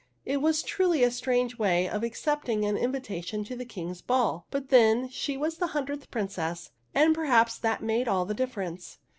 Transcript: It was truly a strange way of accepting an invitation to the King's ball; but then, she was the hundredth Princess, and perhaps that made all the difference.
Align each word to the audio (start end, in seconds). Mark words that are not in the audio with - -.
It 0.25 0.37
was 0.41 0.63
truly 0.63 1.03
a 1.03 1.11
strange 1.11 1.59
way 1.59 1.87
of 1.87 2.01
accepting 2.01 2.65
an 2.65 2.75
invitation 2.75 3.43
to 3.43 3.55
the 3.55 3.65
King's 3.65 4.01
ball; 4.01 4.47
but 4.49 4.69
then, 4.69 5.07
she 5.09 5.37
was 5.37 5.57
the 5.59 5.67
hundredth 5.77 6.09
Princess, 6.09 6.71
and 6.95 7.13
perhaps 7.13 7.59
that 7.59 7.83
made 7.83 8.07
all 8.07 8.25
the 8.25 8.33
difference. 8.33 8.97